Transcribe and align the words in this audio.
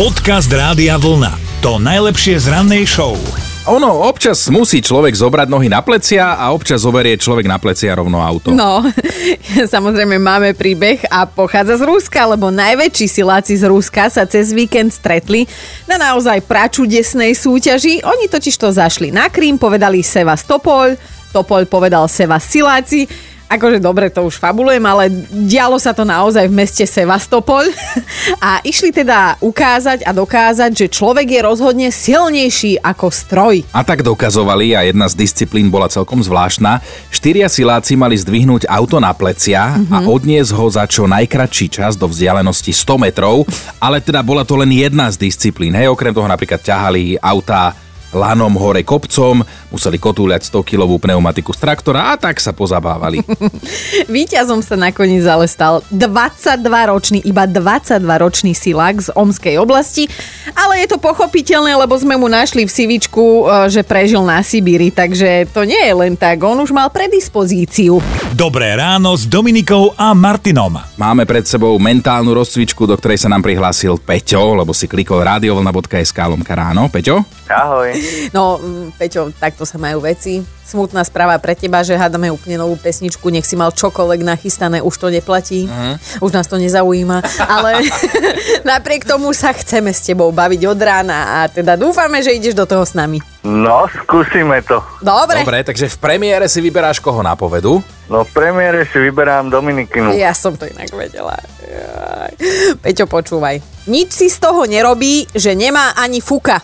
Podcast 0.00 0.48
Rádia 0.48 0.96
Vlna. 0.96 1.60
To 1.60 1.76
najlepšie 1.76 2.40
z 2.40 2.48
rannej 2.48 2.88
show. 2.88 3.20
Ono, 3.68 4.08
občas 4.08 4.48
musí 4.48 4.80
človek 4.80 5.12
zobrať 5.12 5.52
nohy 5.52 5.68
na 5.68 5.84
plecia 5.84 6.40
a 6.40 6.56
občas 6.56 6.88
zoberie 6.88 7.20
človek 7.20 7.44
na 7.44 7.60
plecia 7.60 7.92
rovno 7.92 8.16
auto. 8.16 8.48
No, 8.48 8.80
samozrejme 9.76 10.16
máme 10.16 10.56
príbeh 10.56 11.04
a 11.12 11.28
pochádza 11.28 11.76
z 11.76 11.84
Ruska, 11.84 12.32
lebo 12.32 12.48
najväčší 12.48 13.12
siláci 13.12 13.60
z 13.60 13.68
Ruska 13.68 14.08
sa 14.08 14.24
cez 14.24 14.56
víkend 14.56 14.88
stretli 14.88 15.44
na 15.84 16.00
naozaj 16.00 16.48
pračudesnej 16.48 17.36
súťaži. 17.36 18.00
Oni 18.00 18.24
totiž 18.24 18.56
to 18.56 18.72
zašli 18.72 19.12
na 19.12 19.28
Krím, 19.28 19.60
povedali 19.60 20.00
Sevastopol, 20.00 20.96
Topol 21.30 21.62
povedal 21.68 22.10
Sevasiláci, 22.10 23.06
akože 23.50 23.82
dobre, 23.82 24.06
to 24.14 24.22
už 24.22 24.38
fabulujem, 24.38 24.82
ale 24.86 25.10
dialo 25.50 25.74
sa 25.82 25.90
to 25.90 26.06
naozaj 26.06 26.46
v 26.46 26.54
meste 26.54 26.86
Sevastopol 26.86 27.66
a 28.46 28.62
išli 28.62 28.94
teda 28.94 29.42
ukázať 29.42 30.06
a 30.06 30.14
dokázať, 30.14 30.70
že 30.70 30.86
človek 30.86 31.26
je 31.26 31.40
rozhodne 31.42 31.88
silnejší 31.90 32.78
ako 32.78 33.10
stroj. 33.10 33.66
A 33.74 33.82
tak 33.82 34.06
dokazovali 34.06 34.78
a 34.78 34.86
jedna 34.86 35.10
z 35.10 35.18
disciplín 35.18 35.66
bola 35.66 35.90
celkom 35.90 36.22
zvláštna. 36.22 36.78
Štyria 37.10 37.50
siláci 37.50 37.98
mali 37.98 38.14
zdvihnúť 38.14 38.70
auto 38.70 39.02
na 39.02 39.10
plecia 39.10 39.74
mm-hmm. 39.74 39.90
a 39.90 39.98
odniesť 40.06 40.52
ho 40.54 40.66
za 40.70 40.86
čo 40.86 41.10
najkratší 41.10 41.66
čas 41.82 41.98
do 41.98 42.06
vzdialenosti 42.06 42.70
100 42.70 43.02
metrov, 43.02 43.42
ale 43.82 43.98
teda 43.98 44.22
bola 44.22 44.46
to 44.46 44.54
len 44.54 44.70
jedna 44.70 45.10
z 45.10 45.26
disciplín. 45.26 45.74
Hej, 45.74 45.90
okrem 45.90 46.14
toho 46.14 46.30
napríklad 46.30 46.62
ťahali 46.62 47.18
autá 47.18 47.74
lanom 48.12 48.54
hore 48.58 48.82
kopcom, 48.82 49.42
museli 49.70 49.98
kotúľať 49.98 50.50
100-kilovú 50.50 50.98
pneumatiku 50.98 51.54
z 51.54 51.62
traktora 51.62 52.12
a 52.12 52.18
tak 52.18 52.42
sa 52.42 52.50
pozabávali. 52.50 53.22
Výťazom 54.14 54.60
sa 54.64 54.76
nakoniec 54.76 55.22
ale 55.26 55.46
stal 55.46 55.82
22-ročný, 55.92 57.22
iba 57.24 57.46
22-ročný 57.46 58.52
silák 58.54 58.96
z 59.00 59.08
Omskej 59.14 59.56
oblasti, 59.60 60.06
ale 60.54 60.82
je 60.84 60.96
to 60.96 60.98
pochopiteľné, 60.98 61.76
lebo 61.76 61.94
sme 61.96 62.16
mu 62.16 62.26
našli 62.26 62.66
v 62.66 62.70
Sivičku, 62.70 63.24
e, 63.24 63.72
že 63.72 63.82
prežil 63.86 64.22
na 64.24 64.42
Sibíri, 64.42 64.90
takže 64.90 65.50
to 65.50 65.64
nie 65.64 65.80
je 65.80 65.94
len 65.94 66.14
tak, 66.18 66.42
on 66.42 66.58
už 66.60 66.74
mal 66.74 66.90
predispozíciu. 66.90 68.02
Dobré 68.34 68.74
ráno 68.74 69.14
s 69.14 69.26
Dominikou 69.26 69.94
a 69.94 70.12
Martinom. 70.16 70.80
Máme 70.96 71.24
pred 71.24 71.44
sebou 71.46 71.76
mentálnu 71.78 72.32
rozcvičku, 72.34 72.86
do 72.86 72.94
ktorej 72.96 73.22
sa 73.22 73.28
nám 73.30 73.44
prihlásil 73.44 74.00
Peťo, 74.00 74.56
lebo 74.56 74.72
si 74.74 74.88
klikol 74.88 75.22
radiovlna.sk 75.22 76.18
lomka 76.26 76.54
ráno. 76.56 76.88
Peťo? 76.88 77.22
Ahoj. 77.50 77.99
No, 78.36 78.58
mm, 78.58 78.96
Peťo, 78.96 79.32
takto 79.36 79.66
sa 79.66 79.76
majú 79.76 80.04
veci. 80.04 80.42
Smutná 80.70 81.02
správa 81.02 81.34
pre 81.42 81.58
teba, 81.58 81.82
že 81.82 81.98
hádame 81.98 82.30
úplne 82.30 82.54
novú 82.54 82.78
pesničku, 82.78 83.26
nech 83.26 83.42
si 83.42 83.58
mal 83.58 83.74
čokoľvek 83.74 84.22
nachystané, 84.22 84.78
už 84.78 84.94
to 85.02 85.10
neplatí, 85.10 85.66
uh-huh. 85.66 86.22
už 86.22 86.30
nás 86.30 86.46
to 86.46 86.62
nezaujíma, 86.62 87.26
ale 87.42 87.82
napriek 88.70 89.02
tomu 89.02 89.34
sa 89.34 89.50
chceme 89.50 89.90
s 89.90 90.06
tebou 90.06 90.30
baviť 90.30 90.62
od 90.70 90.78
rána 90.78 91.42
a 91.42 91.50
teda 91.50 91.74
dúfame, 91.74 92.22
že 92.22 92.38
ideš 92.38 92.54
do 92.54 92.70
toho 92.70 92.86
s 92.86 92.94
nami. 92.94 93.18
No, 93.42 93.88
skúsime 93.88 94.62
to. 94.62 94.78
Dobre. 95.00 95.42
Dobre, 95.42 95.64
takže 95.64 95.90
v 95.90 95.96
premiére 95.98 96.46
si 96.46 96.60
vyberáš 96.62 97.00
koho 97.02 97.24
na 97.24 97.34
povedu? 97.34 97.82
No 98.06 98.26
v 98.26 98.30
premiére 98.30 98.84
si 98.90 98.98
vyberám 99.00 99.48
Dominikinu. 99.48 100.12
Ja 100.12 100.36
som 100.36 100.54
to 100.54 100.68
inak 100.68 100.92
vedela. 100.92 101.40
Jaj. 101.64 102.34
Peťo, 102.82 103.08
počúvaj. 103.08 103.62
Nič 103.88 104.12
si 104.12 104.26
z 104.28 104.38
toho 104.42 104.68
nerobí, 104.68 105.24
že 105.32 105.56
nemá 105.56 105.96
ani 105.96 106.20
fuka. 106.20 106.60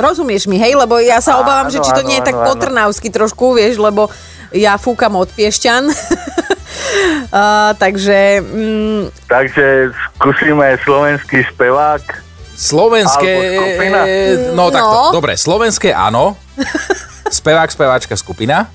Rozumieš 0.00 0.48
mi, 0.48 0.56
hej? 0.56 0.74
Lebo 0.74 0.96
ja 0.98 1.20
sa 1.20 1.38
obávam, 1.38 1.68
Áno, 1.68 1.72
že 1.72 1.78
či 1.80 1.92
to 1.92 2.02
áno, 2.02 2.08
nie 2.08 2.16
je 2.18 2.26
tak 2.26 2.36
áno, 2.36 2.46
potrnávsky 2.48 3.08
trošku, 3.08 3.54
vieš, 3.54 3.76
lebo 3.76 4.08
ja 4.50 4.74
fúkam 4.76 5.14
od 5.14 5.28
Piešťan. 5.30 5.84
uh, 5.92 7.70
takže... 7.76 8.40
Mm, 8.42 9.02
Takže 9.28 9.94
skúsime 10.16 10.74
slovenský 10.82 11.44
spevák. 11.54 12.02
Slovenské... 12.56 13.30
Alebo 13.30 13.60
skupina? 13.64 14.00
No 14.52 14.64
takto, 14.68 14.98
No. 15.08 15.12
dobre, 15.14 15.32
slovenské 15.36 15.94
áno. 15.94 16.36
Spevák, 17.30 17.70
speváčka, 17.70 18.18
skupina. 18.18 18.66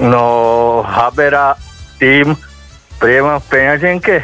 No, 0.00 0.80
Habera, 0.82 1.52
tým, 2.00 2.32
prievam 2.96 3.38
v 3.38 3.46
peňaženke. 3.52 4.14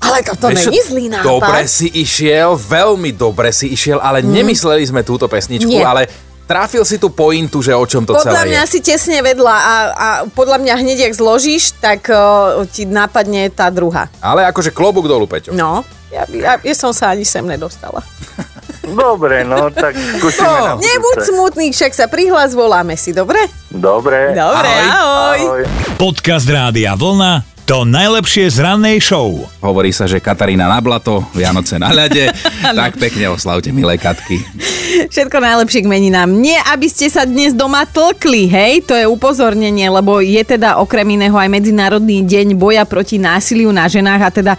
Ale 0.00 0.22
toto 0.22 0.46
Vieš 0.46 0.66
není 0.66 0.80
zlý 0.82 1.04
nápad. 1.08 1.26
Dobre 1.26 1.60
si 1.64 1.86
išiel, 1.90 2.54
veľmi 2.54 3.10
dobre 3.12 3.50
si 3.50 3.68
išiel, 3.68 3.96
ale 3.96 4.20
nemysleli 4.20 4.82
sme 4.82 5.00
túto 5.00 5.26
pesničku. 5.26 5.68
Nie. 5.68 5.82
ale 5.82 6.08
trafil 6.44 6.82
si 6.82 6.96
tú 6.96 7.08
pointu, 7.08 7.60
že 7.60 7.70
o 7.70 7.84
čom 7.84 8.02
to 8.02 8.10
Podľa 8.12 8.26
celé 8.34 8.42
mňa 8.48 8.62
je. 8.64 8.68
si 8.68 8.78
tesne 8.80 9.18
vedla 9.20 9.54
a, 9.54 9.74
a 9.86 10.06
podľa 10.26 10.58
mňa 10.58 10.74
hneď, 10.76 10.98
jak 11.06 11.14
zložíš, 11.14 11.78
tak 11.78 12.06
uh, 12.06 12.18
ti 12.66 12.82
napadne 12.82 13.46
tá 13.48 13.68
druhá. 13.68 14.10
Ale 14.18 14.42
akože 14.44 14.70
klobúk 14.70 15.06
dolu, 15.06 15.24
Peťo. 15.24 15.50
No, 15.50 15.86
ja, 16.10 16.26
ja, 16.26 16.58
ja 16.58 16.74
som 16.74 16.90
sa 16.90 17.10
ani 17.10 17.22
sem 17.22 17.42
nedostala. 17.42 18.02
Dobre, 18.82 19.46
no, 19.46 19.70
tak 19.70 19.94
skúsime 19.94 20.42
No. 20.42 20.66
na 20.66 20.72
Nebuď 20.74 21.16
smutný, 21.22 21.70
však 21.70 21.94
sa 21.94 22.10
prihlas, 22.10 22.50
voláme 22.50 22.98
si, 22.98 23.14
dobre? 23.14 23.38
Dobre. 23.70 24.34
Dobre, 24.34 24.66
Ahoj. 24.66 24.90
ahoj. 24.90 25.38
Ahoj. 25.38 25.62
Podcast 25.94 26.50
Rádia 26.50 26.98
Vlna. 26.98 27.49
To 27.70 27.86
najlepšie 27.86 28.50
z 28.50 28.66
rannej 28.66 28.98
show. 28.98 29.46
Hovorí 29.62 29.94
sa, 29.94 30.10
že 30.10 30.18
Katarína 30.18 30.66
na 30.66 30.82
blato, 30.82 31.22
Vianoce 31.30 31.78
na 31.78 31.94
ľade. 31.94 32.34
tak 32.82 32.98
pekne 32.98 33.30
oslavte, 33.30 33.70
milé 33.70 33.94
Katky. 33.94 34.42
Všetko 34.90 35.36
najlepšie 35.38 35.86
k 35.86 35.90
meninám. 35.90 36.28
Nie, 36.30 36.58
aby 36.66 36.90
ste 36.90 37.06
sa 37.06 37.22
dnes 37.22 37.54
doma 37.54 37.86
tlkli, 37.86 38.50
hej? 38.50 38.82
To 38.90 38.94
je 38.98 39.06
upozornenie, 39.06 39.86
lebo 39.86 40.18
je 40.18 40.42
teda 40.42 40.82
okrem 40.82 41.06
iného 41.14 41.34
aj 41.38 41.46
Medzinárodný 41.46 42.26
deň 42.26 42.58
boja 42.58 42.82
proti 42.82 43.16
násiliu 43.16 43.70
na 43.70 43.86
ženách 43.86 44.22
a 44.26 44.30
teda 44.30 44.52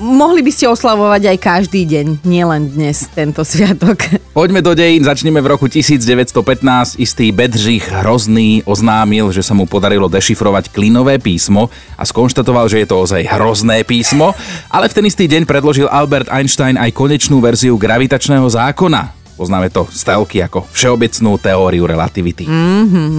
mohli 0.00 0.40
by 0.40 0.50
ste 0.52 0.66
oslavovať 0.66 1.36
aj 1.36 1.38
každý 1.38 1.84
deň, 1.84 2.06
nielen 2.24 2.72
dnes, 2.72 3.06
tento 3.12 3.44
sviatok. 3.44 4.24
Poďme 4.34 4.66
do 4.66 4.74
dejín, 4.74 5.06
začneme 5.06 5.38
v 5.38 5.46
roku 5.54 5.70
1915. 5.70 6.98
Istý 6.98 7.30
Bedřich 7.30 7.86
Hrozný 7.86 8.66
oznámil, 8.66 9.30
že 9.30 9.46
sa 9.46 9.54
mu 9.54 9.68
podarilo 9.68 10.10
dešifrovať 10.10 10.74
klinové 10.74 11.22
písmo 11.22 11.70
a 11.94 12.02
skonštatoval, 12.02 12.66
že 12.66 12.82
je 12.82 12.88
to 12.90 12.98
ozaj 12.98 13.22
hrozné 13.30 13.86
písmo, 13.86 14.34
ale 14.66 14.90
v 14.90 14.96
ten 14.98 15.04
istý 15.06 15.30
deň 15.30 15.46
predložil 15.46 15.86
Albert 15.86 16.26
Einstein 16.34 16.74
aj 16.74 16.90
konečnú 16.90 17.38
verziu 17.38 17.78
gravitačného 17.78 18.50
zákona. 18.50 19.13
Poznáme 19.34 19.66
to 19.66 19.82
z 19.90 20.00
telky 20.06 20.38
ako 20.46 20.62
všeobecnú 20.70 21.42
teóriu 21.42 21.90
relativity. 21.90 22.46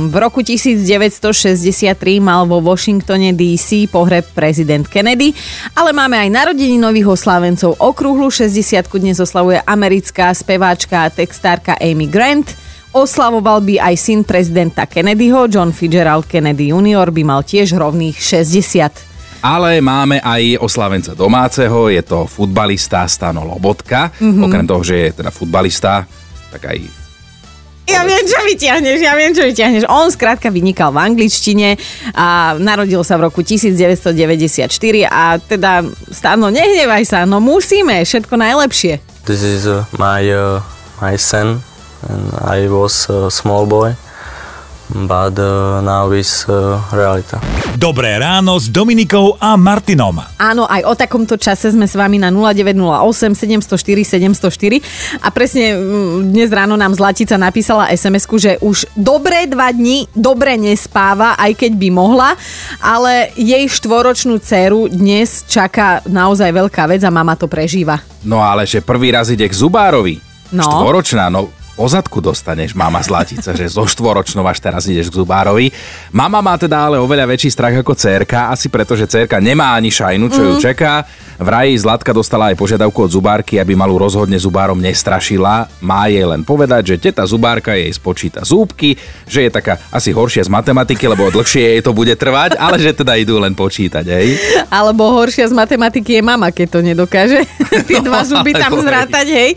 V 0.07 0.15
roku 0.15 0.39
1963 0.39 1.91
mal 2.23 2.47
vo 2.47 2.63
Washingtone 2.63 3.35
DC 3.35 3.91
pohreb 3.91 4.23
prezident 4.31 4.87
Kennedy, 4.87 5.35
ale 5.75 5.91
máme 5.91 6.15
aj 6.15 6.29
narodení 6.31 6.79
nových 6.79 7.19
oslávencov. 7.19 7.75
Okrúhlu 7.83 8.31
60 8.31 8.87
dnes 8.95 9.19
oslavuje 9.19 9.59
americká 9.67 10.31
speváčka 10.31 11.03
a 11.03 11.11
textárka 11.11 11.75
Amy 11.83 12.07
Grant. 12.07 12.47
Oslavoval 12.95 13.59
by 13.59 13.75
aj 13.91 13.95
syn 13.99 14.23
prezidenta 14.23 14.87
Kennedyho, 14.87 15.51
John 15.51 15.75
Fitzgerald 15.75 16.31
Kennedy 16.31 16.71
Jr. 16.71 17.11
by 17.11 17.27
mal 17.27 17.43
tiež 17.43 17.75
rovných 17.75 18.15
60. 18.15 19.04
Ale 19.45 19.77
máme 19.77 20.17
aj 20.25 20.57
oslávenca 20.57 21.13
domáceho, 21.13 21.93
je 21.93 22.01
to 22.01 22.25
futbalista 22.25 23.05
Stano 23.05 23.45
Lobotka. 23.45 24.09
Mm-hmm. 24.17 24.41
Okrem 24.41 24.65
toho, 24.65 24.81
že 24.81 24.95
je 24.97 25.09
teda 25.21 25.29
futbalista, 25.29 26.01
tak 26.49 26.73
aj 26.73 26.81
Ja 27.85 28.01
viem, 28.01 28.25
čo 28.25 28.41
vyťahneš, 28.41 28.97
ja 28.97 29.13
viem, 29.13 29.37
čo 29.37 29.45
vyťahneš. 29.45 29.85
On 29.85 30.09
skrátka 30.09 30.49
vynikal 30.49 30.89
v 30.89 31.05
angličtine 31.05 31.77
a 32.17 32.57
narodil 32.57 33.05
sa 33.05 33.21
v 33.21 33.29
roku 33.29 33.45
1994 33.45 34.65
a 35.05 35.37
teda, 35.37 35.85
Stano, 36.09 36.49
nehnevaj 36.49 37.05
sa, 37.05 37.29
no 37.29 37.37
musíme, 37.37 38.01
všetko 38.01 38.33
najlepšie. 38.41 38.97
This 39.29 39.45
is 39.45 39.69
uh, 39.69 39.85
my 40.01 40.25
uh, 40.33 40.65
my 40.97 41.13
son, 41.21 41.61
and 42.09 42.33
I 42.41 42.65
was 42.65 43.05
a 43.09 43.29
small 43.29 43.69
boy, 43.69 43.93
but 45.03 45.35
uh, 45.35 45.83
now 45.83 46.07
is 46.15 46.47
uh, 46.47 46.79
realita. 46.95 47.43
Dobré 47.75 48.15
ráno 48.15 48.55
s 48.55 48.71
Dominikou 48.71 49.35
a 49.35 49.59
Martinom. 49.59 50.23
Áno, 50.39 50.63
aj 50.63 50.81
o 50.87 50.95
takomto 50.95 51.35
čase 51.35 51.75
sme 51.75 51.83
s 51.83 51.99
vami 51.99 52.15
na 52.15 52.31
0908 52.31 53.35
704 53.67 54.31
704 54.39 55.19
a 55.19 55.27
presne 55.35 55.75
mm, 55.75 56.31
dnes 56.31 56.47
ráno 56.55 56.79
nám 56.79 56.95
Zlatica 56.95 57.35
napísala 57.35 57.91
sms 57.91 58.23
že 58.39 58.55
už 58.63 58.87
dobré 58.95 59.43
dva 59.51 59.75
dni 59.75 60.07
dobre 60.15 60.55
nespáva, 60.55 61.35
aj 61.35 61.51
keď 61.59 61.71
by 61.75 61.89
mohla, 61.91 62.39
ale 62.79 63.35
jej 63.35 63.67
štvoročnú 63.67 64.39
dceru 64.39 64.87
dnes 64.87 65.43
čaká 65.43 65.99
naozaj 66.07 66.47
veľká 66.55 66.87
vec 66.87 67.03
a 67.03 67.11
mama 67.11 67.35
to 67.35 67.51
prežíva. 67.51 67.99
No 68.23 68.39
ale 68.39 68.63
že 68.63 68.79
prvý 68.79 69.11
raz 69.11 69.27
ide 69.27 69.43
k 69.43 69.53
zubárovi. 69.53 70.23
No. 70.55 70.63
Štvoročná, 70.63 71.27
no 71.27 71.64
po 71.75 71.91
zadku 71.91 72.23
dostaneš, 72.23 72.71
mama 72.71 73.03
Zlatica, 73.03 73.51
že 73.51 73.67
zo 73.67 73.83
štvoročnou 73.83 74.47
až 74.47 74.63
teraz 74.63 74.87
ideš 74.87 75.11
k 75.11 75.19
zubárovi. 75.19 75.75
Mama 76.15 76.39
má 76.39 76.55
teda 76.55 76.87
ale 76.87 76.97
oveľa 77.03 77.27
väčší 77.35 77.51
strach 77.51 77.75
ako 77.75 77.91
cerka, 77.91 78.47
asi 78.47 78.71
preto, 78.71 78.95
že 78.95 79.11
cerka 79.11 79.43
nemá 79.43 79.75
ani 79.75 79.91
šajnu, 79.91 80.31
čo 80.31 80.41
mm. 80.41 80.47
ju 80.47 80.53
čaká. 80.63 81.03
Vraj 81.35 81.75
Zlatka 81.75 82.15
dostala 82.15 82.55
aj 82.55 82.55
požiadavku 82.55 82.95
od 82.95 83.11
zubárky, 83.11 83.59
aby 83.59 83.75
malú 83.75 83.99
rozhodne 83.99 84.39
zubárom 84.39 84.79
nestrašila. 84.79 85.67
Má 85.83 86.07
jej 86.07 86.23
len 86.23 86.47
povedať, 86.47 86.95
že 86.95 87.11
teta 87.11 87.27
zubárka 87.27 87.75
jej 87.75 87.91
spočíta 87.91 88.47
zúbky, 88.47 88.95
že 89.27 89.43
je 89.43 89.51
taká 89.51 89.75
asi 89.91 90.15
horšia 90.15 90.47
z 90.47 90.51
matematiky, 90.55 91.03
lebo 91.11 91.27
dlhšie 91.27 91.75
jej 91.75 91.81
to 91.83 91.91
bude 91.91 92.15
trvať, 92.15 92.55
ale 92.55 92.79
že 92.79 92.95
teda 92.95 93.19
idú 93.19 93.35
len 93.35 93.51
počítať, 93.51 94.07
hej. 94.07 94.39
Alebo 94.71 95.11
horšia 95.11 95.51
z 95.51 95.53
matematiky 95.59 96.19
je 96.19 96.23
mama, 96.23 96.55
keď 96.55 96.67
to 96.71 96.79
nedokáže. 96.79 97.43
Tie 97.87 97.99
dva 97.99 98.23
zuby 98.23 98.55
tam 98.55 98.79
zrátať, 98.79 99.27
hej. 99.27 99.51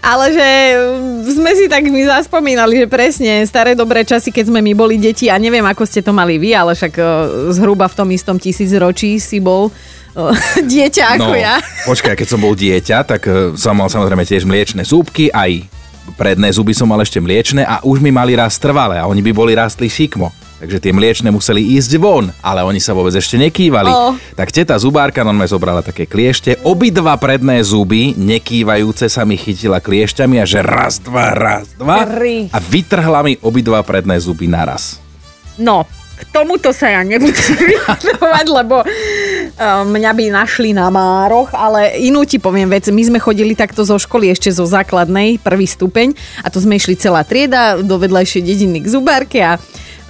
Ale 0.00 0.32
že 0.32 0.48
mm, 0.80 1.41
sme 1.42 1.58
si 1.58 1.66
tak 1.66 1.82
my 1.90 2.06
zaspomínali, 2.06 2.78
že 2.78 2.86
presne 2.86 3.42
staré 3.50 3.74
dobré 3.74 4.06
časy, 4.06 4.30
keď 4.30 4.54
sme 4.54 4.62
my 4.62 4.78
boli 4.78 4.94
deti 4.94 5.26
a 5.26 5.34
neviem, 5.42 5.66
ako 5.66 5.82
ste 5.82 5.98
to 5.98 6.14
mali 6.14 6.38
vy, 6.38 6.54
ale 6.54 6.78
však 6.78 6.94
o, 6.94 7.04
zhruba 7.50 7.90
v 7.90 7.98
tom 7.98 8.08
istom 8.14 8.38
tisícročí 8.38 9.18
si 9.18 9.42
bol 9.42 9.66
o, 9.66 10.22
dieťa 10.72 11.18
ako 11.18 11.34
no, 11.34 11.36
ja. 11.36 11.58
počkaj, 11.82 12.14
keď 12.14 12.28
som 12.30 12.38
bol 12.38 12.54
dieťa, 12.54 12.96
tak 13.02 13.26
e, 13.26 13.58
som 13.58 13.74
mal 13.74 13.90
samozrejme 13.90 14.22
tiež 14.22 14.46
mliečne 14.46 14.86
zúbky, 14.86 15.34
aj 15.34 15.66
predné 16.14 16.54
zuby 16.54 16.78
som 16.78 16.86
mal 16.86 17.02
ešte 17.02 17.18
mliečne 17.18 17.66
a 17.66 17.82
už 17.82 17.98
mi 17.98 18.14
mali 18.14 18.38
rast 18.38 18.62
trvalé 18.62 19.02
a 19.02 19.10
oni 19.10 19.18
by 19.18 19.34
boli 19.34 19.58
rastli 19.58 19.90
šikmo. 19.90 20.30
Takže 20.62 20.78
tie 20.78 20.94
mliečne 20.94 21.34
museli 21.34 21.74
ísť 21.74 21.98
von, 21.98 22.30
ale 22.38 22.62
oni 22.62 22.78
sa 22.78 22.94
vôbec 22.94 23.10
ešte 23.18 23.34
nekývali. 23.34 23.90
Oh. 23.90 24.14
Tak 24.38 24.54
teta 24.54 24.78
zubárka 24.78 25.26
normálne 25.26 25.50
zobrala 25.50 25.82
také 25.82 26.06
kliešte, 26.06 26.54
obidva 26.62 27.18
predné 27.18 27.66
zuby, 27.66 28.14
nekývajúce 28.14 29.10
sa 29.10 29.26
mi 29.26 29.34
chytila 29.34 29.82
kliešťami 29.82 30.38
a 30.38 30.46
že 30.46 30.62
raz, 30.62 31.02
dva, 31.02 31.34
raz, 31.34 31.66
dva 31.74 32.06
Ri. 32.06 32.46
a 32.54 32.62
vytrhla 32.62 33.26
mi 33.26 33.34
obidva 33.42 33.82
predné 33.82 34.22
zuby 34.22 34.46
naraz. 34.46 35.02
No, 35.58 35.82
k 36.14 36.22
tomuto 36.30 36.70
sa 36.70 36.94
ja 36.94 37.02
nebudem 37.02 37.58
vyjadrovať, 37.74 38.46
lebo 38.46 38.86
uh, 38.86 39.82
mňa 39.82 40.10
by 40.14 40.24
našli 40.30 40.70
na 40.70 40.86
mároch, 40.94 41.50
ale 41.58 41.98
inú 41.98 42.22
ti 42.22 42.38
poviem 42.38 42.70
vec. 42.70 42.86
My 42.86 43.02
sme 43.02 43.18
chodili 43.18 43.58
takto 43.58 43.82
zo 43.82 43.98
školy 43.98 44.30
ešte 44.30 44.54
zo 44.54 44.62
základnej, 44.62 45.42
prvý 45.42 45.66
stupeň 45.66 46.14
a 46.46 46.54
to 46.54 46.62
sme 46.62 46.78
išli 46.78 46.94
celá 46.94 47.26
trieda 47.26 47.82
do 47.82 47.98
vedľajšej 47.98 48.42
dediny 48.46 48.78
k 48.78 48.86
zubárke 48.94 49.42
a 49.42 49.58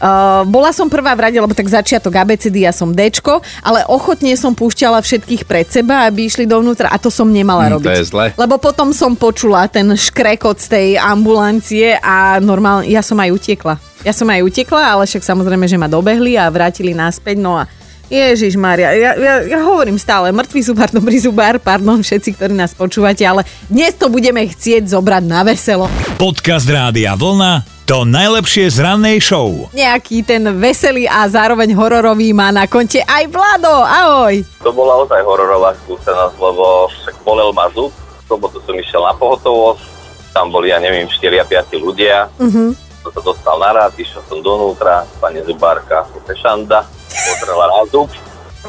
Uh, 0.03 0.43
bola 0.51 0.75
som 0.75 0.91
prvá 0.91 1.15
v 1.15 1.31
rade, 1.31 1.39
lebo 1.39 1.55
tak 1.55 1.71
začiatok 1.71 2.11
ABCD, 2.11 2.67
ja 2.67 2.75
som 2.75 2.91
Dčko, 2.91 3.39
ale 3.63 3.87
ochotne 3.87 4.35
som 4.35 4.51
púšťala 4.51 4.99
všetkých 4.99 5.47
pred 5.47 5.71
seba, 5.71 6.11
aby 6.11 6.27
išli 6.27 6.43
dovnútra 6.43 6.91
a 6.91 6.99
to 6.99 7.07
som 7.07 7.31
nemala 7.31 7.71
Hm, 7.71 7.71
to 7.71 7.75
robiť. 7.79 7.95
je 8.03 8.11
zle. 8.11 8.27
Lebo 8.35 8.59
potom 8.59 8.91
som 8.91 9.15
počula 9.15 9.71
ten 9.71 9.87
škrekot 9.95 10.59
z 10.59 10.67
tej 10.67 10.89
ambulancie 10.99 11.95
a 12.03 12.43
normálne, 12.43 12.91
ja 12.91 12.99
som 12.99 13.15
aj 13.23 13.31
utekla. 13.31 13.79
Ja 14.03 14.11
som 14.11 14.27
aj 14.27 14.43
utekla, 14.43 14.99
ale 14.99 15.07
však 15.07 15.23
samozrejme, 15.23 15.71
že 15.71 15.79
ma 15.79 15.87
dobehli 15.87 16.35
a 16.35 16.51
vrátili 16.51 16.91
naspäť, 16.91 17.39
no 17.39 17.63
a 17.63 17.71
Ježiš 18.13 18.61
Maria, 18.61 18.93
ja, 18.93 19.17
ja, 19.17 19.35
ja 19.41 19.59
hovorím 19.65 19.97
stále, 19.97 20.37
mŕtvý 20.37 20.61
zubár, 20.61 20.93
dobrý 20.93 21.17
zubár, 21.17 21.57
pardon 21.57 22.05
všetci, 22.05 22.37
ktorí 22.37 22.53
nás 22.53 22.77
počúvate, 22.77 23.25
ale 23.25 23.49
dnes 23.73 23.97
to 23.97 24.13
budeme 24.13 24.45
chcieť 24.45 24.85
zobrať 24.85 25.25
na 25.25 25.41
veselo. 25.41 25.89
Podcast 26.21 26.69
Rádia 26.69 27.17
Vlna 27.17 27.65
to 27.89 28.05
najlepšie 28.05 28.69
z 28.69 28.85
rannej 28.85 29.17
show. 29.17 29.49
Nejaký 29.73 30.29
ten 30.29 30.45
veselý 30.61 31.09
a 31.09 31.25
zároveň 31.25 31.73
hororový 31.73 32.37
má 32.37 32.53
na 32.53 32.69
konte 32.69 33.01
aj 33.01 33.33
Vlado, 33.33 33.81
ahoj. 33.81 34.45
To 34.61 34.77
bola 34.77 35.01
ozaj 35.09 35.25
hororová 35.25 35.73
skúsenosť, 35.81 36.37
lebo 36.37 36.93
však 36.93 37.17
bolel 37.25 37.49
ma 37.57 37.73
zub, 37.73 37.97
v 37.97 38.23
sobotu 38.29 38.61
som 38.61 38.77
išiel 38.77 39.09
na 39.09 39.17
pohotovosť, 39.17 39.89
tam 40.37 40.53
boli, 40.53 40.69
ja 40.69 40.77
neviem, 40.77 41.09
4 41.09 41.41
a 41.41 41.45
5 41.49 41.81
ľudia, 41.81 42.29
uh-huh. 42.29 42.77
Som 43.03 43.11
sa 43.11 43.21
dostal 43.21 43.57
na 43.59 43.71
rád, 43.75 43.93
išiel 43.99 44.23
som 44.31 44.39
donútra, 44.39 45.03
pani 45.19 45.43
zubárka, 45.43 46.07
fešanda, 46.23 46.87
pozrela 47.11 47.67
na 47.67 47.83
zub, 47.91 48.09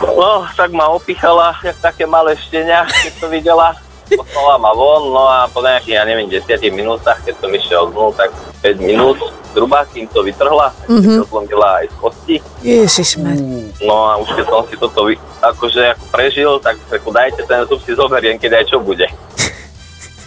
no, 0.01 0.49
tak 0.57 0.73
ma 0.73 0.89
opichala, 0.89 1.53
jak 1.61 1.77
také 1.77 2.09
malé 2.09 2.33
štenia, 2.35 2.89
keď 2.89 3.13
to 3.21 3.27
videla, 3.29 3.77
poslala 4.09 4.57
ma 4.57 4.73
von, 4.73 5.13
no 5.13 5.23
a 5.29 5.45
po 5.47 5.61
nejakých, 5.61 6.01
ja 6.01 6.03
neviem, 6.03 6.27
10 6.27 6.49
minútach, 6.73 7.21
keď 7.21 7.35
som 7.37 7.49
išiel 7.53 7.83
dnu, 7.93 8.09
tak 8.17 8.33
5 8.65 8.81
minút, 8.81 9.21
zhruba, 9.53 9.85
kým 9.93 10.09
to 10.09 10.25
vytrhla, 10.25 10.73
mm-hmm. 10.89 11.29
zlomila 11.29 11.85
aj 11.85 11.85
z 11.85 11.95
kosti, 12.01 12.35
Ježiš 12.65 13.21
No 13.85 14.09
a 14.09 14.17
už 14.17 14.33
keď 14.33 14.45
som 14.49 14.65
si 14.65 14.75
toto 14.81 15.05
vy, 15.05 15.13
akože 15.45 15.93
ako 15.93 16.05
prežil, 16.09 16.51
tak 16.57 16.81
reku, 16.89 17.13
dajte 17.13 17.45
ten 17.45 17.61
zub 17.69 17.79
si 17.85 17.93
zoberiem, 17.93 18.41
keď 18.41 18.61
aj 18.61 18.65
čo 18.73 18.77
bude. 18.81 19.05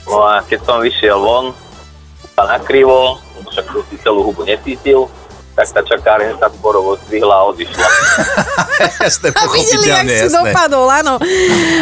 No 0.06 0.22
a 0.22 0.38
keď 0.38 0.62
som 0.62 0.78
vyšiel 0.78 1.18
von, 1.18 1.50
a 2.36 2.42
nakrivo, 2.44 3.16
lebo 3.40 3.48
však 3.48 3.64
som 3.72 3.82
si 3.88 3.96
celú 4.04 4.20
hubu 4.28 4.44
necítil, 4.44 5.08
tak 5.56 5.72
tá 5.72 5.80
čakáreň 5.80 6.36
sa 6.36 6.52
zborovo 6.52 7.00
zdvihla 7.08 7.32
a 7.32 7.48
odišla. 7.48 7.80
Jasné, 9.00 9.32
A 9.32 9.42
videli, 9.48 9.88
jak 9.88 10.04
si 10.04 10.28
dopadol, 10.28 10.84
áno. 10.92 11.16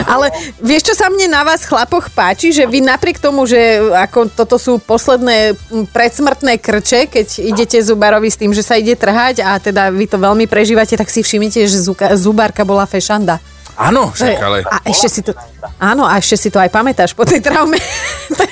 Ale 0.06 0.30
vieš, 0.62 0.86
čo 0.86 0.94
sa 0.94 1.10
mne 1.10 1.26
na 1.26 1.42
vás 1.42 1.66
chlapoch 1.66 2.06
páči, 2.14 2.54
že 2.54 2.70
vy 2.70 2.86
napriek 2.86 3.18
tomu, 3.18 3.50
že 3.50 3.82
ako 3.98 4.30
toto 4.30 4.62
sú 4.62 4.78
posledné 4.78 5.58
predsmrtné 5.90 6.62
krče, 6.62 7.10
keď 7.10 7.26
idete 7.42 7.82
zubárovi 7.82 8.30
s 8.30 8.38
tým, 8.38 8.54
že 8.54 8.62
sa 8.62 8.78
ide 8.78 8.94
trhať 8.94 9.42
a 9.42 9.58
teda 9.58 9.90
vy 9.90 10.06
to 10.06 10.22
veľmi 10.22 10.46
prežívate, 10.46 10.94
tak 10.94 11.10
si 11.10 11.26
všimnite, 11.26 11.66
že 11.66 11.78
zuka, 11.82 12.14
zubárka 12.14 12.62
bola 12.62 12.86
fešanda. 12.86 13.42
Áno, 13.74 14.14
však 14.14 14.38
ale... 14.38 14.62
A 14.70 14.86
ešte 14.86 15.08
si 15.10 15.20
to, 15.26 15.34
áno, 15.82 16.06
a 16.06 16.14
ešte 16.22 16.38
si 16.38 16.48
to 16.54 16.62
aj 16.62 16.70
pamätáš 16.70 17.10
po 17.10 17.26
tej 17.26 17.42
traume. 17.42 17.74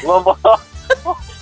Lebo 0.03 0.35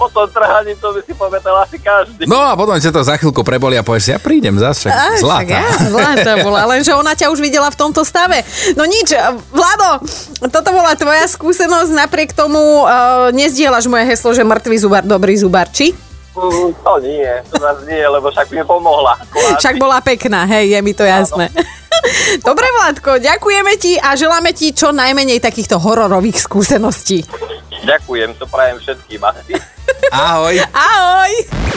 po 0.01 0.09
tom 0.09 0.25
trhaní 0.33 0.73
to 0.81 0.97
by 0.97 1.01
si 1.05 1.13
pamätal 1.13 1.61
asi 1.61 1.77
každý. 1.77 2.25
No 2.25 2.41
a 2.41 2.57
potom 2.57 2.81
ťa 2.81 2.89
to 2.89 3.05
za 3.05 3.21
chvíľku 3.21 3.45
prebolí 3.45 3.77
a 3.77 3.85
povieš 3.85 4.05
si, 4.09 4.11
ja 4.17 4.19
prídem 4.19 4.57
zase, 4.57 4.89
Á, 4.89 5.21
zlata. 5.21 5.61
ja, 5.61 5.69
zlata 5.85 6.41
bola, 6.47 6.65
lenže 6.65 6.97
ona 6.97 7.13
ťa 7.13 7.29
už 7.29 7.45
videla 7.45 7.69
v 7.69 7.77
tomto 7.77 8.01
stave. 8.01 8.41
No 8.81 8.89
nič, 8.89 9.13
Vlado, 9.53 10.01
toto 10.49 10.73
bola 10.73 10.97
tvoja 10.97 11.29
skúsenosť, 11.29 11.93
napriek 11.93 12.33
tomu 12.33 12.57
uh, 12.89 13.29
nezdieľaš 13.37 13.85
moje 13.93 14.09
heslo, 14.09 14.33
že 14.33 14.41
mŕtvý 14.41 14.77
zubar, 14.81 15.05
dobrý 15.05 15.37
zubar, 15.37 15.69
či? 15.69 15.93
Mm, 16.33 16.73
to 16.73 16.95
nie, 17.05 17.29
to 17.53 17.61
zase 17.61 17.83
nie, 17.85 18.01
lebo 18.01 18.33
však 18.33 18.49
mi 18.55 18.65
pomohla. 18.65 19.19
Však 19.61 19.77
bola 19.77 20.01
pekná, 20.01 20.49
hej, 20.49 20.73
je 20.73 20.81
mi 20.81 20.97
to 20.97 21.05
jasné. 21.05 21.53
Dobre, 22.49 22.65
Vládko, 22.81 23.21
ďakujeme 23.21 23.77
ti 23.77 24.01
a 24.01 24.17
želáme 24.17 24.57
ti 24.57 24.73
čo 24.73 24.89
najmenej 24.89 25.37
takýchto 25.37 25.77
hororových 25.77 26.41
skúseností. 26.41 27.29
Ďakujem, 27.85 28.41
to 28.41 28.45
prajem 28.49 28.81
všetkým 28.81 29.21
asi. 29.21 29.53
Ahoj. 30.11 30.59
Ahoj! 30.75 31.33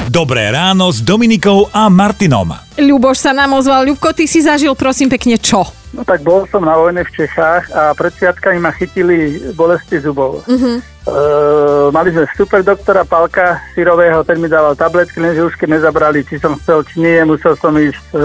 Dobré 0.09 0.49
ráno 0.49 0.89
s 0.89 1.05
Dominikou 1.05 1.69
a 1.69 1.85
Martinom. 1.85 2.49
Ľuboš 2.81 3.29
sa 3.29 3.29
nám 3.29 3.53
ozval. 3.53 3.85
Ľubko, 3.85 4.09
ty 4.09 4.25
si 4.25 4.41
zažil 4.41 4.73
prosím 4.73 5.05
pekne 5.05 5.37
čo? 5.37 5.61
No 5.93 6.01
tak 6.01 6.25
bol 6.25 6.49
som 6.49 6.65
na 6.65 6.73
vojne 6.73 7.05
v 7.05 7.13
Čechách 7.13 7.69
a 7.69 7.93
pred 7.93 8.09
sviatkami 8.17 8.57
ma 8.57 8.73
chytili 8.73 9.37
bolesti 9.53 10.01
zubov. 10.01 10.41
Uh-huh. 10.49 10.81
E, 10.81 11.13
mali 11.93 12.09
sme 12.09 12.25
super 12.33 12.65
doktora 12.65 13.05
Palka 13.05 13.61
Sirového, 13.77 14.25
ten 14.25 14.41
mi 14.41 14.49
dával 14.49 14.73
tabletky, 14.73 15.21
lenže 15.21 15.53
už 15.53 15.53
keď 15.53 15.77
nezabrali, 15.77 16.25
či 16.25 16.41
som 16.41 16.57
chcel, 16.57 16.81
či 16.89 17.05
nie, 17.05 17.21
musel 17.29 17.53
som 17.61 17.77
ísť 17.77 18.01
e, 18.09 18.17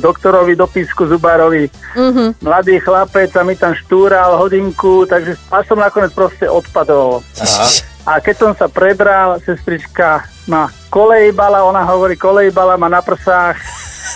doktorovi 0.00 0.56
do 0.56 0.64
písku, 0.64 1.04
zubárovi. 1.04 1.68
Uh-huh. 1.92 2.32
Mladý 2.40 2.80
chlapec 2.80 3.28
a 3.36 3.44
mi 3.44 3.52
tam 3.60 3.76
štúral 3.76 4.40
hodinku, 4.40 5.04
takže 5.04 5.36
a 5.52 5.60
som 5.68 5.76
nakoniec 5.76 6.16
proste 6.16 6.48
odpadol. 6.48 7.20
Aha. 7.36 7.92
A 8.04 8.20
keď 8.20 8.36
som 8.36 8.52
sa 8.52 8.68
prebral, 8.68 9.40
sestrička 9.40 10.28
ma 10.44 10.68
kolejbala, 10.92 11.64
ona 11.64 11.88
hovorí 11.88 12.20
kolejbala 12.20 12.76
ma 12.76 12.92
na 12.92 13.00
prsách. 13.00 13.56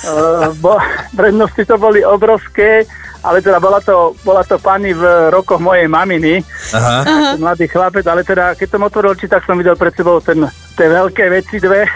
Uh, 0.04 0.52
bo, 0.60 0.76
prednosti 1.18 1.64
to 1.64 1.80
boli 1.80 2.04
obrovské, 2.04 2.84
ale 3.24 3.40
teda 3.40 3.56
bola 3.56 3.80
to, 3.80 4.12
bola 4.22 4.44
to 4.44 4.60
pani 4.60 4.92
v 4.92 5.32
rokoch 5.32 5.58
mojej 5.58 5.88
maminy, 5.88 6.44
Aha. 6.76 7.02
ten 7.34 7.40
mladý 7.40 7.66
chlapec, 7.66 8.04
ale 8.04 8.22
teda 8.22 8.54
keď 8.54 8.68
som 8.68 8.84
otvoril 8.84 9.16
oči, 9.16 9.26
tak 9.26 9.42
som 9.48 9.56
videl 9.56 9.74
pred 9.74 9.96
sebou 9.96 10.20
ten, 10.20 10.44
tie 10.76 10.86
veľké 10.86 11.24
veci 11.32 11.56
dve. 11.56 11.88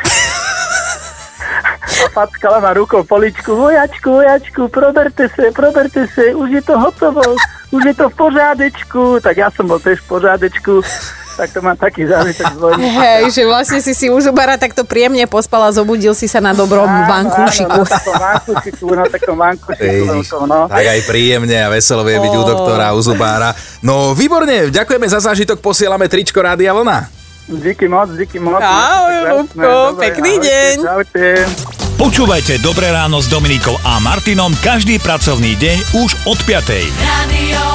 A 2.02 2.06
fackala 2.10 2.58
ma 2.58 2.74
rukou 2.74 3.06
poličku, 3.06 3.54
vojačku, 3.54 4.10
vojačku, 4.10 4.66
proberte 4.72 5.30
sa, 5.30 5.54
proberte 5.54 6.08
sa, 6.10 6.34
už 6.34 6.48
je 6.50 6.62
to 6.64 6.74
hotovo, 6.74 7.22
už 7.70 7.82
je 7.84 7.94
to 7.94 8.10
v 8.10 8.14
pořádečku. 8.18 9.22
Tak 9.22 9.34
ja 9.38 9.48
som 9.54 9.70
bol 9.70 9.78
tiež 9.78 10.02
v 10.02 10.08
pořádečku, 10.10 10.82
tak 11.42 11.50
to 11.50 11.58
mám 11.58 11.74
taký 11.74 12.06
zážitok 12.06 12.54
z 12.54 12.58
vojny. 12.62 12.86
Hej, 12.86 13.22
že 13.34 13.42
vlastne 13.42 13.82
si 13.82 13.98
si 13.98 14.06
u 14.06 14.14
zubara 14.22 14.54
takto 14.54 14.86
príjemne 14.86 15.26
pospal 15.26 15.66
a 15.66 15.70
zobudil 15.74 16.14
si 16.14 16.30
sa 16.30 16.38
na 16.38 16.54
dobrom 16.54 16.86
Áno, 16.86 17.10
vankúšiku. 17.10 17.82
Áno, 17.82 17.82
na 17.82 17.98
takom 17.98 18.14
vankúšiku, 18.22 18.84
na 18.94 19.04
takom 19.10 19.36
vankúšiku. 19.42 19.82
Ej, 19.82 20.22
no. 20.46 20.70
Tak 20.70 20.86
aj 20.86 21.00
príjemne 21.02 21.58
a 21.58 21.66
veselo 21.66 22.06
vie 22.06 22.22
byť 22.22 22.34
u 22.38 22.42
doktora, 22.46 22.94
u 22.94 23.02
zubára. 23.02 23.50
No 23.82 24.14
výborne, 24.14 24.70
ďakujeme 24.70 25.10
za 25.10 25.18
zážitok, 25.18 25.58
posielame 25.58 26.06
tričko 26.06 26.38
Rádia 26.38 26.70
Vlna. 26.70 27.10
Díky 27.50 27.90
moc, 27.90 28.06
díky 28.14 28.38
moc. 28.38 28.62
Ahoj, 28.62 29.42
dobre, 29.50 29.98
pekný 29.98 30.38
ahojte, 30.38 30.46
deň. 30.46 30.74
Čaute. 30.78 31.26
Počúvajte 31.98 32.62
Dobré 32.62 32.94
ráno 32.94 33.18
s 33.18 33.26
Dominikou 33.26 33.74
a 33.82 33.98
Martinom 33.98 34.54
každý 34.62 35.02
pracovný 35.02 35.58
deň 35.58 36.06
už 36.06 36.10
od 36.22 36.38
5. 36.46 36.70
Radio. 37.02 37.71